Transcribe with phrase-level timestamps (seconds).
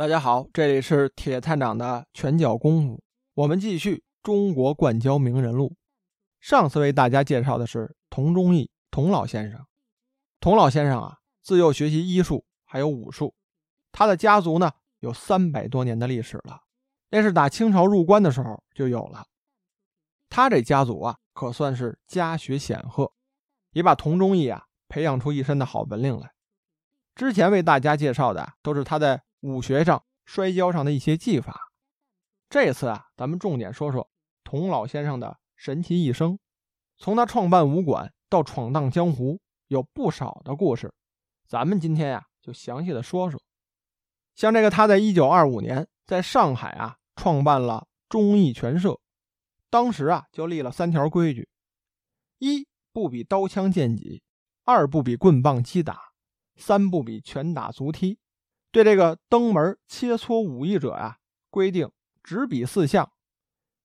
[0.00, 3.02] 大家好，这里是铁探长的拳脚功夫，
[3.34, 5.76] 我们继续中国灌胶名人录。
[6.40, 9.62] 上次为大家介绍的是童忠义童老先生。
[10.40, 13.34] 童老先生啊，自幼学习医术还有武术，
[13.92, 16.62] 他的家族呢有三百多年的历史了，
[17.10, 19.26] 那是打清朝入关的时候就有了。
[20.30, 23.12] 他这家族啊，可算是家学显赫，
[23.72, 26.32] 也把童忠义啊培养出一身的好本领来。
[27.14, 31.58] 之前为大家介绍的都是他在武学上、摔跤上的一些技法。
[32.48, 34.08] 这次啊，咱们重点说说
[34.44, 36.38] 童老先生的神奇一生，
[36.98, 40.92] 从他创办武馆到闯荡江湖，有不少的故事。
[41.46, 43.40] 咱们今天呀，就详细的说说。
[44.34, 48.98] 像这个，他在一九二五年在上海啊，创办了忠义拳社，
[49.68, 51.48] 当时啊，就立了三条规矩：
[52.38, 54.22] 一不比刀枪剑戟，
[54.64, 56.10] 二不比棍棒击打。
[56.56, 58.18] 三不比拳打足踢，
[58.72, 61.18] 对这个登门切磋武艺者呀，
[61.50, 61.90] 规定
[62.22, 63.12] 只比四项。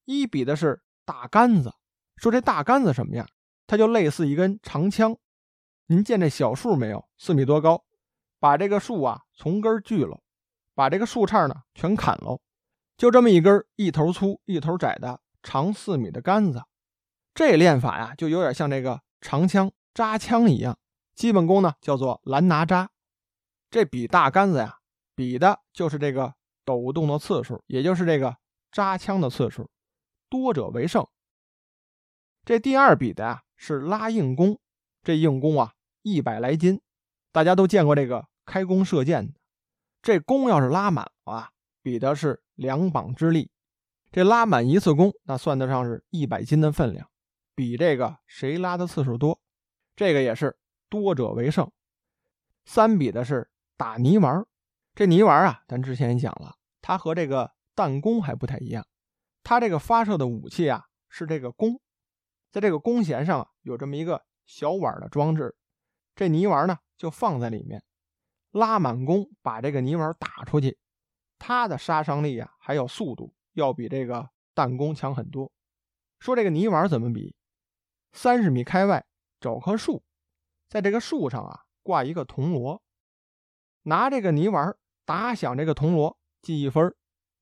[0.05, 1.73] 一比的是大杆子，
[2.17, 3.27] 说这大杆子什么样？
[3.65, 5.17] 它就类似一根长枪。
[5.87, 7.07] 您见这小树没有？
[7.17, 7.83] 四米多高，
[8.39, 10.21] 把这个树啊从根锯了，
[10.75, 12.39] 把这个树杈呢全砍喽，
[12.95, 16.63] 就这么一根一头粗一头窄的长四米的杆子。
[17.33, 20.77] 这练法呀，就有点像这个长枪扎枪一样。
[21.15, 22.91] 基本功呢叫做拦拿扎，
[23.75, 24.77] 这比大杆子呀，
[25.15, 28.37] 比的就是这个抖动的次数，也就是这个
[28.71, 29.69] 扎枪的次数，
[30.29, 31.05] 多者为胜。
[32.45, 34.57] 这第二比的呀是拉硬弓，
[35.03, 36.79] 这硬弓啊一百来斤，
[37.33, 39.33] 大家都见过这个开弓射箭的，
[40.01, 43.51] 这弓要是拉满了啊，比的是两膀之力，
[44.09, 47.09] 这拉满一次弓，那算得上是一百斤的分量，
[47.53, 49.37] 比这个谁拉的次数多，
[49.97, 50.57] 这个也是。
[50.87, 51.69] 多者为胜。
[52.63, 54.45] 三比的是打泥丸
[54.93, 58.85] 这泥丸啊，咱之前也讲了，它和这个弹弓还不太一样。
[59.43, 61.79] 它这个发射的武器啊，是这个弓，
[62.51, 65.55] 在这个弓弦上啊，有这么一个小碗的装置，
[66.15, 67.83] 这泥丸呢就放在里面，
[68.51, 70.77] 拉满弓，把这个泥丸打出去，
[71.37, 75.51] 它的杀伤力啊，还有速度，要比这个弹弓强很多。
[76.19, 77.35] 说这个泥丸怎么比？
[78.13, 79.05] 三十米开外
[79.41, 80.01] 找棵树。
[80.69, 82.81] 在这个树上啊，挂一个铜锣，
[83.87, 84.75] 拿这个泥丸
[85.05, 86.95] 打响这个铜锣，记一分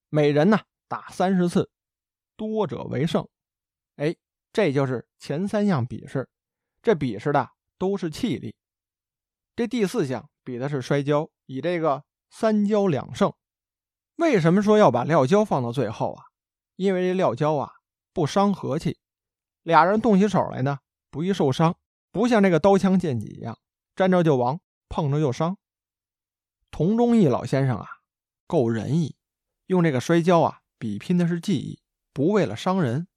[0.10, 0.60] 每人呢
[0.90, 1.72] 打三十次，
[2.36, 3.26] 多者为胜。
[3.96, 4.14] 哎，
[4.52, 6.28] 这就是前三项比试，
[6.82, 8.54] 这比试的都是气力。
[9.56, 13.34] 这第四项比的是摔跤，以这个三跤两胜。
[14.18, 16.26] 为什么说要把撂跤放到最后啊？
[16.76, 17.72] 因为这撂跤啊
[18.12, 19.00] 不伤和气，
[19.62, 20.80] 俩人动起手来呢
[21.10, 21.78] 不易受伤。
[22.12, 23.58] 不像这个刀枪剑戟一样，
[23.96, 25.58] 沾着就亡，碰着就伤。
[26.74, 27.88] 童忠义老先生啊，
[28.48, 29.16] 够仁义，
[29.68, 31.80] 用这个摔跤啊，比拼的是技艺，
[32.12, 33.08] 不为了伤人。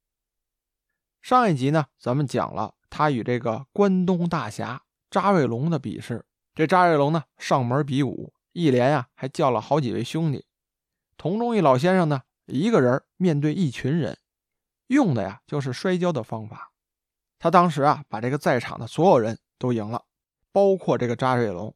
[1.23, 6.23] 上一集呢，咱们讲了他与这个关东大侠扎瑞龙的比试。
[6.53, 10.45] 这扎瑞龙呢，上门比武，一连呀还叫了好几位兄弟。
[11.17, 14.19] 童忠义老先生呢，一个人面对一群人，
[14.85, 16.73] 用的呀就是摔跤的方法。
[17.39, 20.05] 他当时啊，把这个在场的所有人都赢了，
[20.51, 21.75] 包括这个扎瑞龙。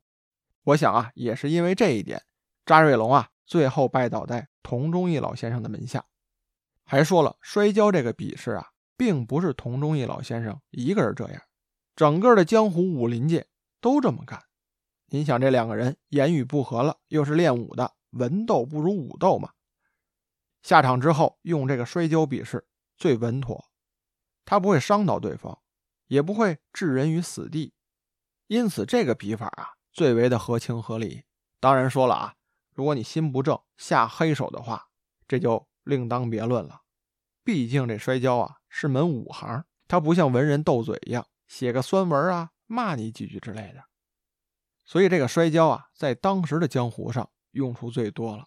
[0.63, 2.23] 我想啊，也是因为这一点，
[2.65, 6.05] 扎瑞龙啊最后拜倒在童忠义老先生的门下。
[6.83, 11.41] 还说了，摔跤这个比试啊，并不是童忠义老先生一个人这样，
[11.95, 13.47] 整个的江湖武林界
[13.79, 14.43] 都这么干。
[15.07, 19.51] 您想，这两个人言语不合了，又是练武的，文斗不如武斗嘛。
[20.61, 22.67] 下场之后用这个摔跤比试
[22.97, 23.65] 最稳妥。
[24.45, 25.59] 他不会伤到对方，
[26.07, 27.73] 也不会置人于死地，
[28.47, 31.23] 因此这个比法啊最为的合情合理。
[31.59, 32.35] 当然说了啊，
[32.73, 34.87] 如果你心不正下黑手的话，
[35.27, 36.81] 这就另当别论了。
[37.43, 43.83] 毕竟这摔跤啊是门武行，它不像文人斗嘴一样写个酸文啊骂你几句之类的。
[44.85, 48.45] 所以这个摔跤啊在当时的江湖上用处最多了。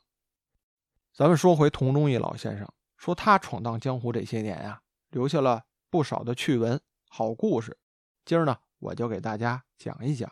[1.13, 5.65] 咱们说回童忠义老先生，说他闯荡江湖这些年呀，留下了。
[5.91, 7.78] 不少的趣闻、好故事，
[8.24, 10.28] 今儿呢，我就给大家讲一讲。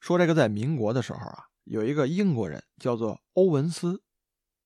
[0.00, 4.02] 说这个在民国的时候啊，有一个英国人叫做欧文斯，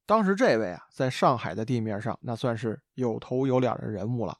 [0.06, 4.38] 当时这位啊，在上海的地面上，那算是有头有脸的人物了，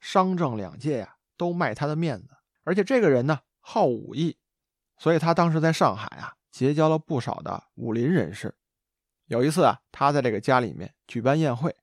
[0.00, 2.36] 商政两界呀都卖他的面子。
[2.64, 4.36] 而且这个人呢，好武艺，
[4.98, 8.54] 所以他当时在上海啊，结交了不少的武林人士。
[9.26, 11.74] 有一次啊，他在这个家里面举办宴会，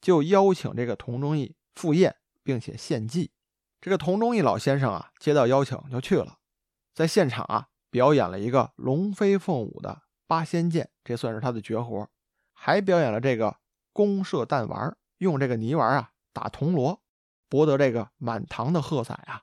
[0.00, 2.16] 就邀请这个童中义赴宴。
[2.44, 3.30] 并且献祭，
[3.80, 6.38] 这个童中义老先生啊，接到邀请就去了，
[6.92, 12.08] 在现场啊表演了一个龙飞凤舞的八仙剑，这算是他的绝活。
[12.54, 13.58] 还表演了这个
[13.92, 17.02] 弓射弹丸，用这个泥丸啊打铜锣，
[17.50, 19.42] 博得这个满堂的喝彩啊。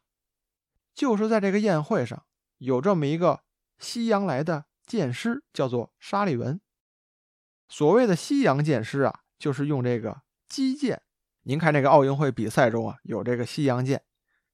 [0.95, 2.25] 就是在这个宴会上，
[2.57, 3.43] 有这么一个
[3.77, 6.59] 西洋来的剑师，叫做沙利文。
[7.67, 11.03] 所谓的西洋剑师啊，就是用这个击剑。
[11.43, 14.03] 您看这个奥运会比赛中啊，有这个西洋剑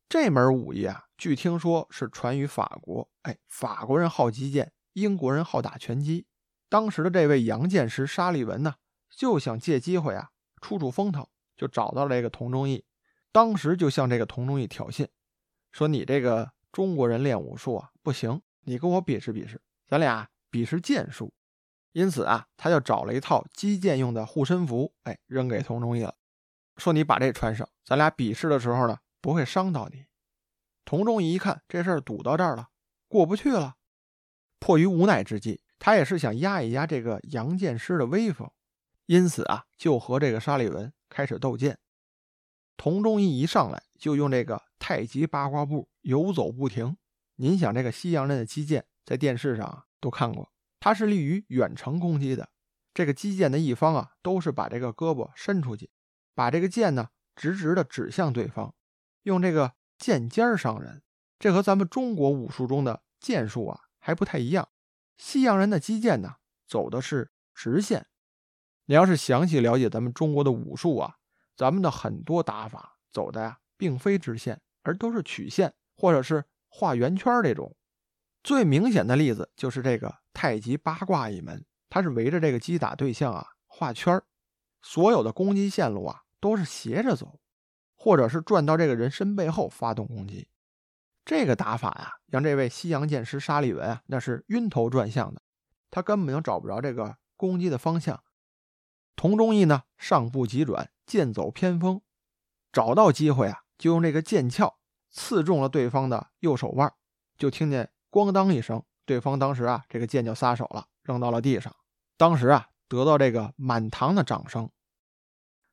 [0.08, 3.10] 这门武艺啊，据听说是传于法国。
[3.24, 6.28] 哎，法国人好击剑，英国人好打拳击。
[6.70, 8.76] 当时的这位洋剑师沙利文呢，
[9.10, 10.30] 就想借机会啊
[10.62, 12.86] 出出风头，就找到了这个童忠义。
[13.32, 15.08] 当时就向这个童忠义挑衅，
[15.72, 21.34] 说：“你这个中国人练武术啊不行，你跟我比试比试，咱俩比试剑术。”
[21.94, 26.16] 因此啊，他就找了一套击剑用的护身符，哎，扔给童忠义了，
[26.78, 30.06] 说：“你把这穿上，咱俩比试的时候呢，不会伤到你。”
[30.86, 32.70] 童忠义一看这事儿堵到这儿了，
[33.08, 33.78] 过不去了，
[34.60, 35.64] 迫于无奈之际。
[35.80, 38.52] 他也是想压一压这个杨剑师的威风，
[39.08, 41.80] 因此啊，就和这个沙利文开始斗剑。
[42.78, 46.96] 童忠义一上来就用这个太极八卦步游走不停。
[47.38, 52.50] 您想，这个西洋人的击剑在电视上啊都看过，他是利于远程攻击的。
[52.94, 55.90] 这个击剑的一方啊，都是把这个胳膊伸出去，
[56.36, 58.76] 把这个剑呢直直的指向对方，
[59.26, 61.04] 用这个剑尖伤人。
[61.38, 64.70] 这和咱们中国武术中的剑术啊还不太一样。
[65.18, 68.08] 西洋人的击剑呢，走的是直线。
[68.86, 71.18] 你要是详细了解咱们中国的武术啊，
[71.56, 77.76] 咱们的很多打法走的呀，并非直线，而都是曲线或者是画圆圈这种。
[78.44, 84.24] 最明显的例子就是这个太极八卦一门，它是围着这个击打对象啊画圈儿
[84.82, 87.40] 所有的攻击线路啊都是斜着走，
[88.06, 90.48] 或者是转到这个人身背后发动攻击。
[91.26, 95.42] 这个打法呀，让这位西洋剑师沙利文啊，那是晕头转向的，
[95.90, 98.22] 他根本就找不着这个攻击的方向。
[99.16, 102.00] 童忠义呢，上步急转，剑走偏锋，
[102.72, 104.76] 找到机会啊，就用这个剑鞘
[105.10, 106.94] 刺中了对方的右手腕，
[107.40, 111.76] 就听见咣当一声，对方当时啊，这个剑就撒手了，扔到了地上。
[112.18, 114.70] 当时啊，得到这个满堂的掌声。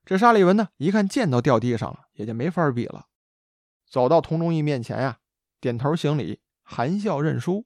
[0.05, 3.07] 这沙利文呢，一看剑都掉地上了，也就没法比了，
[3.87, 5.19] 走到童忠义面前呀。
[5.61, 7.65] 点头行礼，含笑认输。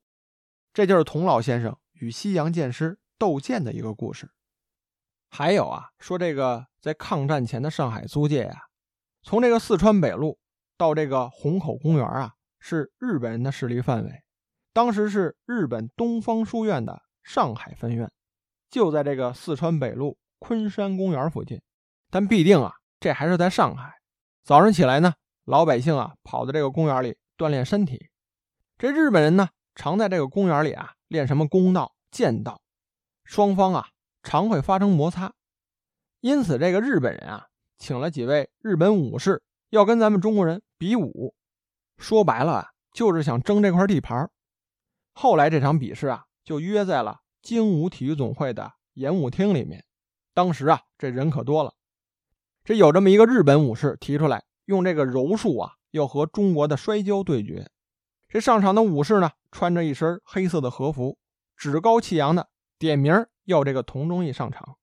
[0.72, 4.30] 这就是童老先生与西洋剑师斗剑的一个故事。
[5.30, 8.68] 还有啊，说这个在抗战前的上海租界呀，
[9.24, 10.38] 从这个四川北路
[10.78, 14.24] 到这个虹口公园啊，是日本人的势力范围。
[14.74, 18.12] 当时是日本东方书院的上海分院，
[18.70, 21.60] 就在这个四川北路昆山公园附近。
[22.10, 23.94] 但必定啊，这还是在上海。
[24.44, 25.14] 早上起来呢，
[25.46, 27.18] 老百姓啊，跑到这个公园里。
[27.38, 28.10] 锻炼身体，
[28.80, 32.60] 这日本人呢，常在这个公园里啊练什么弓道、剑道，
[33.24, 33.90] 双方啊
[34.24, 35.32] 常会发生摩擦。
[36.22, 37.46] 因此，这个日本人啊，
[37.78, 41.36] 请了几位日本武士，要跟咱们中国人比武。
[42.00, 44.28] 说白了啊，就是想争这块地盘。
[45.14, 49.86] 后来这场比试啊，就约在了精武体育总会的演武厅里面。
[50.34, 51.76] 当时啊，这人可多了。
[52.68, 55.76] 这有这么一个日本武士提出来，用这个柔术啊。
[55.92, 57.72] 要和中国的摔跤对决，
[58.28, 61.18] 这上场的武士呢，穿着一身黑色的和服，
[61.56, 64.78] 趾高气扬的点名要这个童忠义上场。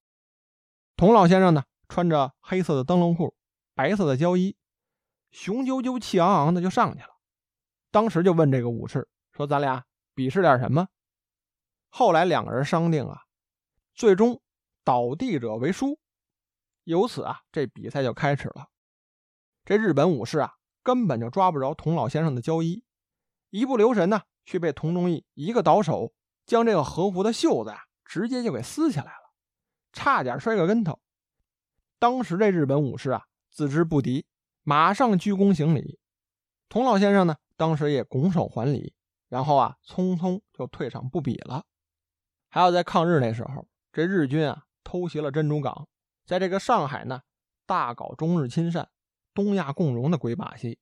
[0.97, 3.35] 童老先生呢，穿着黑色的灯笼裤，
[3.75, 4.57] 白色的胶衣，
[5.29, 7.09] 雄赳赳、气昂昂的就上去了。
[7.91, 10.87] 当时就问这个武士说：“咱俩比试点什么？”
[11.89, 13.21] 后来两个人商定啊，
[13.93, 14.41] 最终
[14.83, 15.99] 倒地者为输。
[16.85, 18.69] 由此啊，这比赛就开始了。
[19.63, 20.53] 这日本武士啊。
[20.85, 22.83] 根本就抓不着童老先生的交衣，
[23.49, 26.13] 一不留神呢，却被童忠义一个倒手，
[26.45, 29.33] 将这个和服的袖子啊，直接就给撕下来了，
[29.91, 30.99] 差点摔个跟头。
[31.97, 34.27] 当时这日本武士啊，自知不敌，
[34.61, 35.97] 马上鞠躬行礼。
[36.69, 38.93] 童老先生呢，当时也拱手还礼，
[39.27, 41.65] 然后啊，匆匆就退场不比了。
[42.47, 45.87] 还有在抗日那时候，这日军啊，偷袭了珍珠港，
[46.25, 47.21] 在这个上海呢，
[47.65, 48.89] 大搞中日亲善。
[49.33, 50.79] 东亚共荣的鬼把戏，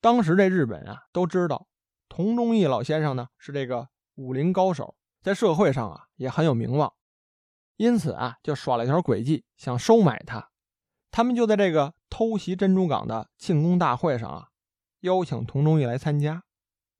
[0.00, 1.66] 当时这日本啊都知道，
[2.08, 6.94] 童忠义老先生呢是这个武林高手，在社会上啊也很有名望，
[7.74, 10.52] 因此啊就耍了一条诡计，想收买他。
[11.10, 14.50] 他们就在这个偷袭珍珠港的庆功大会上啊，
[15.00, 16.44] 邀请童忠义来参加，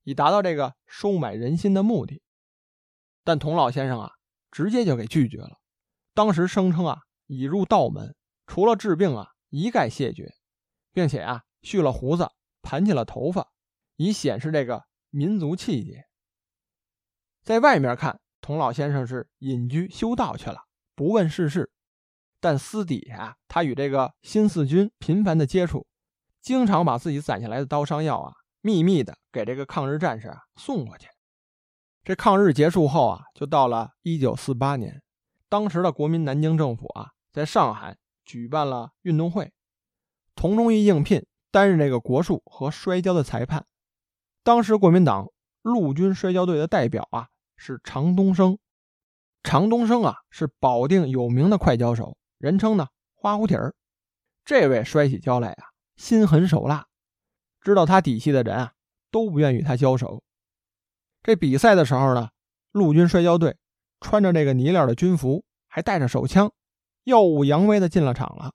[0.02, 2.20] 以达到这个收买人心的目的。
[3.22, 4.14] 但童老先生啊
[4.50, 5.60] 直接就给拒绝了，
[6.14, 8.14] 当时声称啊已入道门，
[8.46, 10.32] 除了治病啊一概谢绝。
[10.92, 12.30] 并且啊，蓄了胡子，
[12.62, 13.50] 盘起了头发，
[13.96, 16.04] 以显示这个民族气节。
[17.42, 20.60] 在外面看，童老先生是隐居修道去了，
[20.94, 21.72] 不问世事。
[22.38, 25.84] 但私底下，他与这个新四军频繁的接触，
[26.40, 31.08] 经常把自己攒下来的刀伤药啊，秘密的给这个抗日战士啊送过去。
[32.04, 35.02] 这抗日结束后啊，就到了一九四八年，
[35.54, 39.52] 当时的国民南京政府啊，在上海举办了运动会，
[40.34, 43.64] 童中义应聘担任这个国术和摔跤的裁判。
[44.42, 45.28] 当时国民党
[45.62, 48.58] 陆军摔跤队的代表啊是常东升，
[49.44, 52.16] 常东升啊是保定有名的快跤手。
[52.38, 53.76] 人称呢花蝴蝶儿，
[54.44, 56.88] 这位摔起跤来啊，心狠手辣，
[57.60, 58.72] 知道他底细的人啊，
[59.12, 60.24] 都不愿与他交手。
[61.22, 62.30] 这比赛的时候呢，
[62.72, 63.56] 陆军摔跤队
[64.04, 66.52] 穿着这个呢料的军服，还带着手枪，
[67.04, 68.52] 耀武扬威的进了场了。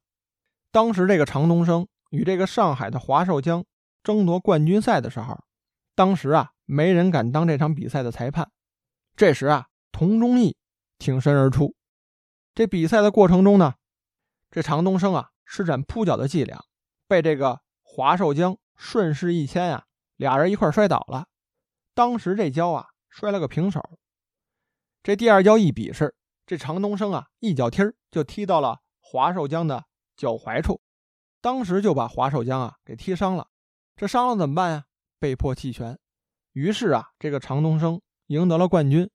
[0.72, 3.66] 当时这个常东升与这个上海的华寿江
[4.04, 5.44] 争夺冠军赛的时候，
[5.96, 8.52] 当时啊，没人敢当这场比赛的裁判。
[9.16, 10.56] 这时啊，童忠义
[11.00, 11.74] 挺身而出。
[12.54, 13.74] 这比赛的过程中呢。
[14.52, 16.64] 这常东升啊，施展扑脚的伎俩，
[17.08, 21.26] 被这个华寿江顺势一牵啊，俩人一块摔倒了。
[21.96, 23.99] 当时这跤啊，摔了个平手。
[25.02, 26.14] 这第二跤一比试，
[26.46, 29.86] 这常东升啊，一脚踢儿就踢到了华寿江的
[30.18, 30.82] 脚踝处，
[31.42, 33.48] 当时就把华寿江啊给踢伤了。
[33.96, 34.86] 这伤了怎么办呀？
[35.20, 35.98] 被迫弃权。
[36.54, 39.10] 于是啊，这个常东升赢得了冠军。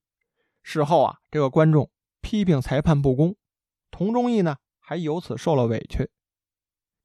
[0.63, 3.35] 事后啊，这个观众批评裁判不公，
[3.91, 4.57] 童忠义呢？
[4.79, 6.09] 还由此受了委屈。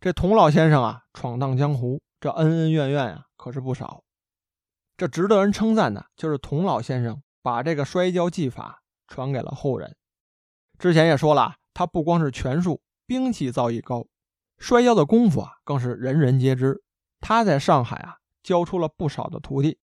[0.00, 4.02] 这童老先生啊，闯荡江湖，这恩恩怨怨啊，可是不少。
[4.96, 9.96] 这值得人称赞的，就是童老先生把这个摔跤技法传给了后人。
[10.78, 14.06] 之前也说了，他不光是拳术、兵器造诣高，
[14.58, 16.82] 摔跤的功夫啊，更是人人皆知。
[17.20, 19.78] 他在上海啊，教出了不少的徒弟，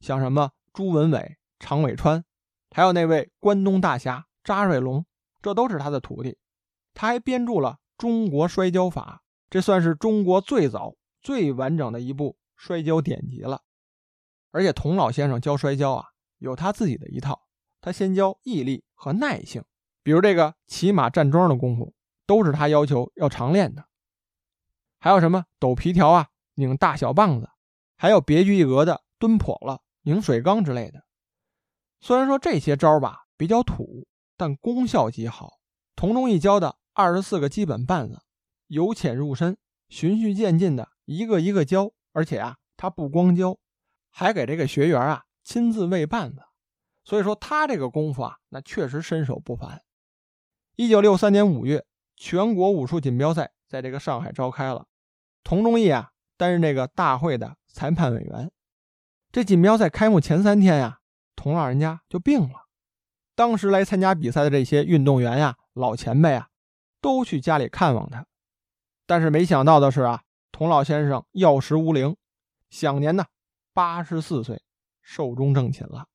[0.00, 2.24] 像什么朱文伟、常伟川，
[2.70, 5.04] 还有那位关东大侠扎瑞龙，
[5.42, 6.38] 这都是他的徒弟。
[6.94, 13.62] 他还编著了《中国摔跤法》，这算是中国最早、最完整的一部摔跤典籍了。
[14.52, 16.06] 而且童老先生教摔跤啊，
[16.40, 17.46] 有他自己的一套。
[17.80, 19.64] 他先教毅力和耐性，
[20.02, 21.94] 比如这个骑马站桩的功夫，
[22.26, 23.86] 都是他要求要常练的。
[24.98, 27.48] 还有什么抖皮条啊、拧大小棒子，
[27.96, 31.04] 还有别具一格的蹲跛了、拧水缸之类的。
[32.00, 35.60] 虽然说这些招吧比较土，但功效极好。
[35.94, 36.78] 童忠义教的。
[36.92, 38.20] 二十四个基本绊子，
[38.66, 39.56] 由浅入深，
[39.88, 43.58] 循序渐进的一个一个教，而且啊，他不光教，
[44.10, 46.42] 还给这个学员啊亲自喂绊子。
[47.04, 49.82] 所以说他这个功夫啊，那确实身手不凡。
[50.76, 51.84] 一九六三年五月，
[52.16, 54.86] 全国武术锦标赛在这个上海召开了，
[55.42, 58.50] 童忠义啊担任这个大会的裁判委员。
[59.32, 61.00] 这锦标赛开幕前三天呀，
[61.36, 62.66] 童老人家就病了。
[63.34, 66.48] 当时来参加比赛的这些运动员呀，老前辈啊。
[67.02, 68.26] 都去家里看望他，
[69.06, 70.20] 但是没想到的是啊，
[70.52, 72.14] 童老先生药石无灵，
[72.68, 73.24] 享年呢
[73.72, 74.60] 八十四岁，
[75.02, 76.06] 寿终正寝了。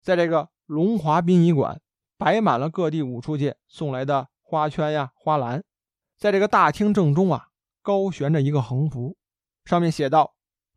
[0.00, 1.80] 在这个龙华殡仪馆，
[2.16, 5.64] 摆满了各地武术界送来的花圈呀、花篮。
[6.18, 7.48] 在这个大厅正中啊，
[7.82, 9.16] 高悬着一个横幅，
[9.64, 10.34] 上面写道：“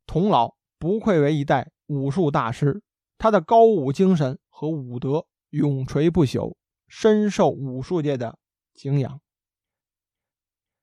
[0.07, 2.81] 童老不愧为一代武术大师，
[3.17, 6.55] 他的高武精神和武德永垂不朽，
[6.87, 8.37] 深受武术界的。”
[8.73, 9.21] 敬仰。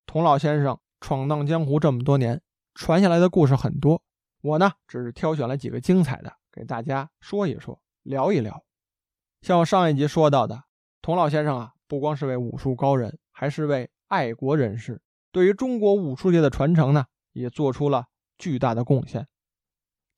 [0.07, 2.40] 童老先生闯荡江湖这么多年，
[2.75, 4.02] 传下来的故事很多，
[4.42, 8.64] 我呢只是挑选了几个精彩的，给大家说一说，聊一聊。
[9.40, 10.64] 像我上一集说到的，
[11.00, 19.26] 童老先生啊，不光是位武术高人，还是位爱国人士，对于中国武术界的传承呢，也做出了巨大的贡献。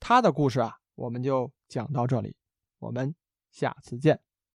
[0.01, 2.37] 他的故事啊，我们就讲到这里，
[2.79, 3.15] 我们
[3.51, 4.21] 下次见。